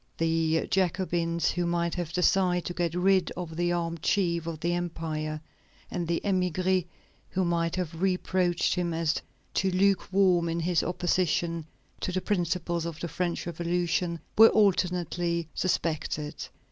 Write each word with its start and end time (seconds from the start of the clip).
The 0.17 0.65
Jacobins, 0.71 1.51
who 1.51 1.67
might 1.67 1.93
have 1.93 2.11
desired 2.11 2.65
to 2.65 2.73
get 2.73 2.95
rid 2.95 3.29
of 3.37 3.55
the 3.55 3.71
armed 3.71 4.01
chief 4.01 4.47
of 4.47 4.59
the 4.59 4.73
empire, 4.73 5.39
and 5.91 6.07
the 6.07 6.19
émigrés, 6.25 6.87
who 7.29 7.45
might 7.45 7.75
have 7.75 8.01
reproached 8.01 8.73
him 8.73 8.95
as 8.95 9.21
too 9.53 9.69
luke 9.69 10.11
warm 10.11 10.49
in 10.49 10.59
his 10.61 10.81
opposition 10.81 11.67
to 11.99 12.11
the 12.11 12.19
principles 12.19 12.87
of 12.87 12.99
the 12.99 13.07
French 13.07 13.45
Revolution, 13.45 14.19
were 14.35 14.49
alternately 14.49 15.47
suspected. 15.53 16.47